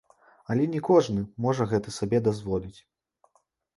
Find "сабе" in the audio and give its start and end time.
1.99-2.25